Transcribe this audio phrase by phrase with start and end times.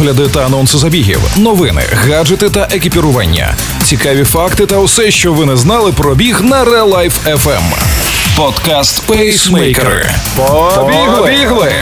[0.00, 3.54] огляди та анонси забігів, новини, гаджети та екіпірування,
[3.84, 7.62] цікаві факти та усе, що ви не знали про біг на Real Life FM.
[8.36, 10.10] Подкаст Пейсмейкери.
[11.16, 11.72] Побігли!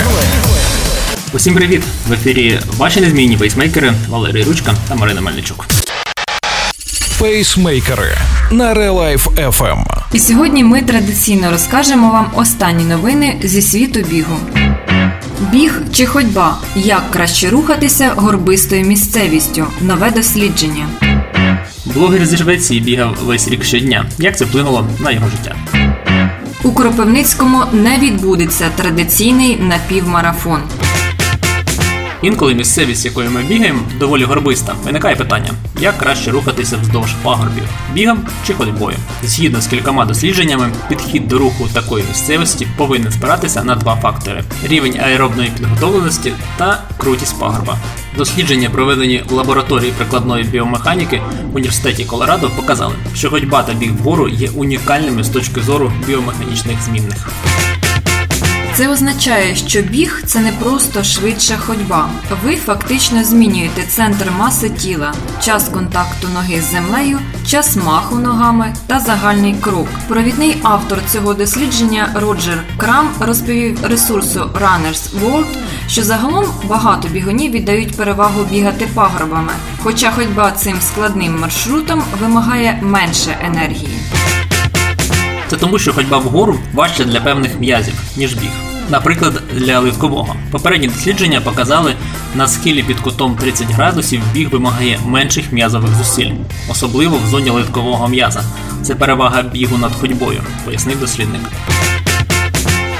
[1.33, 1.83] Усім привіт!
[2.09, 5.67] В ефірі ваші незмінні пейсмейкери Валерій Ручка та Марина Мельничук.
[7.19, 8.17] Пейсмейкери
[8.51, 9.85] на Real Life FM.
[10.13, 14.37] І сьогодні ми традиційно розкажемо вам останні новини зі світу бігу.
[15.41, 19.67] Біг чи ходьба як краще рухатися горбистою місцевістю.
[19.81, 20.89] Нове дослідження.
[21.85, 24.07] Блогер зі Швеції бігав весь рік щодня.
[24.19, 25.57] Як це вплинуло на його життя?
[26.63, 30.61] У Кропивницькому не відбудеться традиційний напівмарафон.
[32.23, 34.75] Інколи місцевість, якою ми бігаємо, доволі горбиста.
[34.85, 38.97] Виникає питання, як краще рухатися вздовж пагорбів бігом чи ходьбою.
[39.25, 45.01] Згідно з кількома дослідженнями, підхід до руху такої місцевості повинен спиратися на два фактори: рівень
[45.05, 47.79] аеробної підготовленості та крутість пагорба.
[48.17, 54.29] Дослідження, проведені в лабораторії прикладної біомеханіки в університеті Колорадо, показали, що ходьба та біг вгору
[54.29, 57.29] є унікальними з точки зору біомеханічних змінних.
[58.79, 62.11] Це означає, що біг це не просто швидша ходьба.
[62.45, 69.01] Ви фактично змінюєте центр маси тіла, час контакту ноги з землею, час маху ногами та
[69.01, 69.89] загальний крок.
[70.09, 75.57] Провідний автор цього дослідження Роджер Крам розповів ресурсу Runners World,
[75.89, 83.39] що загалом багато бігунів віддають перевагу бігати пагорбами, хоча ходьба цим складним маршрутом вимагає менше
[83.43, 83.99] енергії.
[85.61, 88.51] Тому, що ходьба вгору важча для певних м'язів, ніж біг.
[88.91, 90.37] Наприклад, для литкового.
[90.51, 91.95] Попередні дослідження показали,
[92.35, 96.31] на схилі під кутом 30 градусів біг вимагає менших м'язових зусиль,
[96.71, 98.43] особливо в зоні литкового м'яза.
[98.83, 101.43] Це перевага бігу над ходьбою, пояснив дослідник.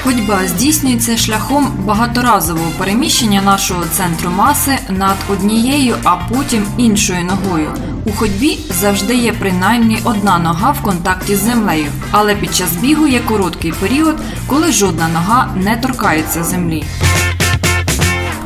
[0.03, 7.71] Ходьба здійснюється шляхом багаторазового переміщення нашого центру маси над однією, а потім іншою ногою.
[8.05, 13.07] У ходьбі завжди є принаймні одна нога в контакті з землею, але під час бігу
[13.07, 14.15] є короткий період,
[14.47, 16.83] коли жодна нога не торкається землі.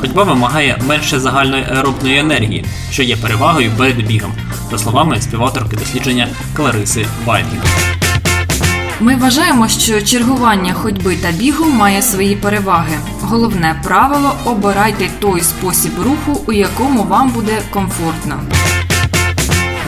[0.01, 4.31] Ходьба вимагає менше загальної аеробної енергії, що є перевагою перед бігом,
[4.71, 7.63] за словами співавторки дослідження Клариси Вайнгінг.
[8.99, 12.97] Ми вважаємо, що чергування ходьби та бігу має свої переваги.
[13.21, 18.39] Головне правило обирайте той спосіб руху, у якому вам буде комфортно.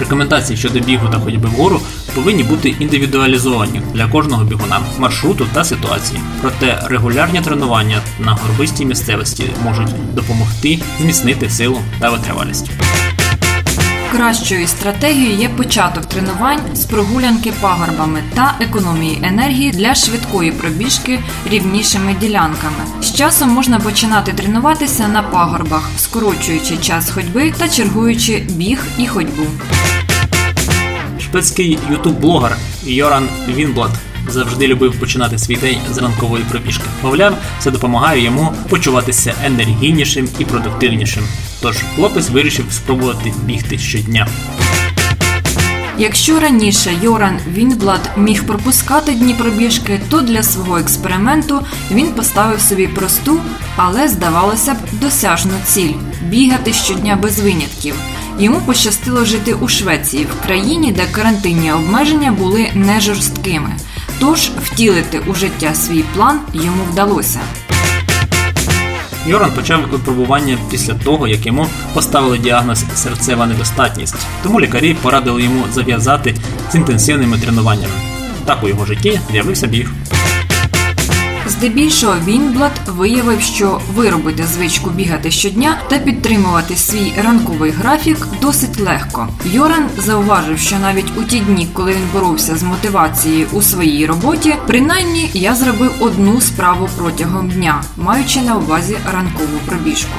[0.05, 1.81] Рекомендації щодо бігу та ходьби вгору
[2.15, 6.19] повинні бути індивідуалізовані для кожного бігуна, маршруту та ситуації.
[6.41, 12.71] Проте регулярні тренування на горбистій місцевості можуть допомогти зміцнити силу та витривалість.
[14.11, 22.15] Кращою стратегією є початок тренувань з прогулянки пагорбами та економії енергії для швидкої пробіжки рівнішими
[22.21, 22.85] ділянками.
[23.15, 29.43] Часом можна починати тренуватися на пагорбах, скорочуючи час ходьби та чергуючи біг і ходьбу.
[31.19, 33.91] Шведський ютуб-блогер Йоран Вінблад
[34.27, 36.83] завжди любив починати свій день з ранкової пробіжки.
[37.03, 41.23] Мовляв, це допомагає йому почуватися енергійнішим і продуктивнішим.
[41.61, 44.27] Тож хлопець вирішив спробувати бігти щодня.
[45.97, 51.61] Якщо раніше Йоран Вінблад міг пропускати дні пробіжки, то для свого експерименту
[51.91, 53.39] він поставив собі просту,
[53.75, 57.95] але здавалося б, досяжну ціль бігати щодня без винятків.
[58.39, 63.75] Йому пощастило жити у Швеції, в країні, де карантинні обмеження були не жорсткими.
[64.19, 67.39] Тож втілити у життя свій план йому вдалося.
[69.27, 75.63] Йоран почав випробування після того, як йому поставили діагноз серцева недостатність, тому лікарі порадили йому
[75.71, 76.35] зав'язати
[76.71, 77.93] з інтенсивними тренуваннями.
[78.45, 79.91] Так у його житті з'явився біг.
[81.57, 89.27] Здебільшого Вінблад виявив, що виробити звичку бігати щодня та підтримувати свій ранковий графік досить легко.
[89.45, 94.55] Йоран зауважив, що навіть у ті дні, коли він боровся з мотивацією у своїй роботі,
[94.67, 100.11] принаймні я зробив одну справу протягом дня, маючи на увазі ранкову пробіжку.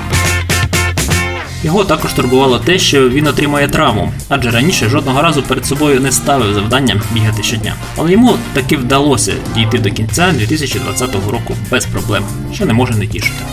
[1.66, 6.12] Його також турбувало те, що він отримає травму, адже раніше жодного разу перед собою не
[6.12, 7.74] ставив завдання бігати щодня.
[7.96, 12.24] Але йому таки вдалося дійти до кінця 2020 року без проблем,
[12.54, 13.44] що не може не тішити.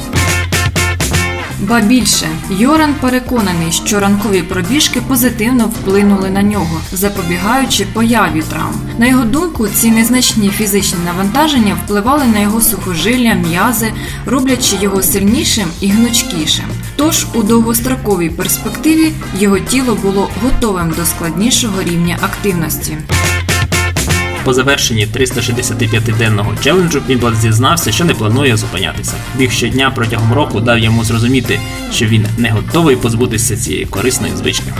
[1.69, 8.75] Ба більше Йоран переконаний, що ранкові пробіжки позитивно вплинули на нього, запобігаючи появі травм.
[8.97, 13.93] На його думку, ці незначні фізичні навантаження впливали на його сухожилля, м'язи,
[14.25, 16.65] роблячи його сильнішим і гнучкішим.
[16.95, 22.97] Тож у довгостроковій перспективі його тіло було готовим до складнішого рівня активності.
[24.43, 29.13] По завершенні 365-денного челенджу Вінблад зізнався, що не планує зупинятися.
[29.37, 31.59] Біг щодня протягом року дав йому зрозуміти,
[31.91, 34.73] що він не готовий позбутися цієї корисної звички.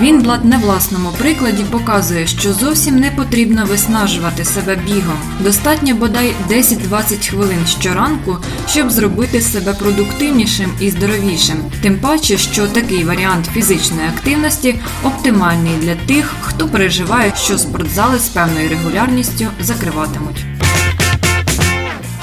[0.00, 5.18] Вінблад на власному прикладі показує, що зовсім не потрібно виснажувати себе бігом.
[5.40, 8.36] Достатньо бодай 10-20 хвилин щоранку,
[8.68, 11.56] щоб зробити себе продуктивнішим і здоровішим.
[11.82, 18.28] Тим паче, що такий варіант фізичної активності оптимальний для тих, хто переживає, що спортзали з
[18.28, 20.44] певною регулярністю закриватимуть.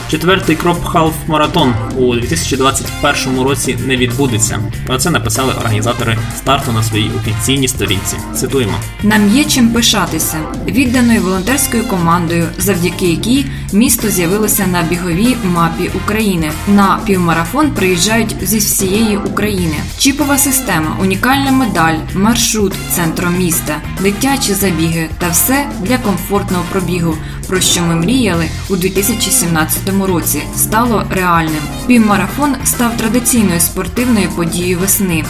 [0.07, 4.59] Четвертий кроп халф маратон у 2021 році не відбудеться.
[4.87, 8.17] Про це написали організатори старту на своїй офіційній сторінці.
[8.35, 8.73] Цитуємо:
[9.03, 10.37] Нам є чим пишатися
[10.67, 16.51] відданою волонтерською командою, завдяки якій місто з'явилося на біговій мапі України.
[16.67, 19.75] На півмарафон приїжджають зі всієї України.
[19.97, 27.17] Чіпова система, унікальна медаль, маршрут центром міста, дитячі забіги та все для комфортного пробігу,
[27.47, 29.77] про що ми мріяли у 2017
[30.07, 31.61] році, стало реальним.
[31.87, 35.23] Півмарафон став традиційною спортивною подією весни.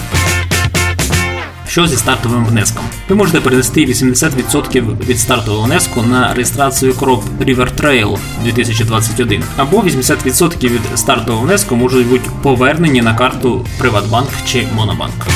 [1.67, 2.83] Що зі стартовим внеском?
[3.09, 10.69] Ви можете перенести 80% від стартового внеску на реєстрацію кроп River Trail 2021, або 80%
[10.69, 15.27] від стартового внеску можуть бути повернені на карту Приватбанк чи Монобанк.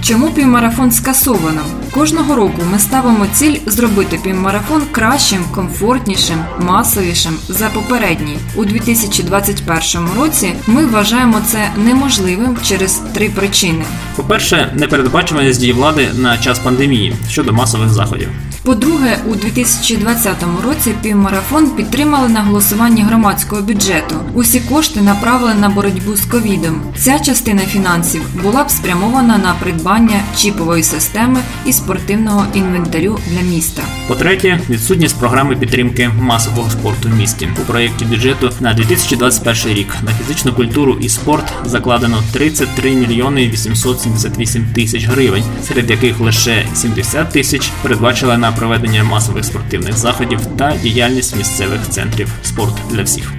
[0.00, 1.60] Чому півмарафон скасовано?
[1.98, 8.38] Кожного року ми ставимо ціль зробити півмарафон кращим, комфортнішим, масовішим за попередній.
[8.56, 13.84] У 2021 році ми вважаємо це неможливим через три причини.
[14.16, 18.28] По-перше, непередбачуваність дії влади на час пандемії щодо масових заходів.
[18.62, 24.14] По-друге, у 2020 році півмарафон підтримали на голосуванні громадського бюджету.
[24.34, 26.82] Усі кошти направили на боротьбу з ковідом.
[26.96, 33.82] Ця частина фінансів була б спрямована на придбання чіпової системи і спортивного інвентарю для міста.
[34.08, 37.48] По-третє, відсутність програми підтримки масового спорту в місті.
[37.62, 44.66] У проєкті бюджету на 2021 рік на фізичну культуру і спорт закладено 33 мільйони 878
[44.74, 51.36] тисяч гривень, серед яких лише 70 тисяч передбачили на проведення масових спортивних заходів та діяльність
[51.36, 53.37] місцевих центрів спорту для всіх.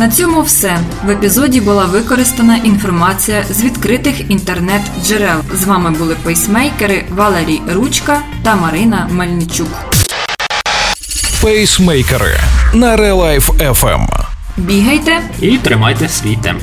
[0.00, 5.40] На цьому все в епізоді була використана інформація з відкритих інтернет-джерел.
[5.54, 9.68] З вами були пейсмейкери Валерій Ручка та Марина Мельничук.
[11.42, 12.40] Пейсмейкери
[12.74, 14.06] на Relife FM.
[14.56, 15.20] Бігайте!
[15.40, 16.62] І тримайте свій темп.